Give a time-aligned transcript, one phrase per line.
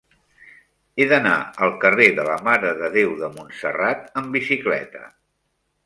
[0.97, 1.33] He d'anar
[1.67, 5.09] al carrer de la Mare de Déu de Montserrat amb bicicleta.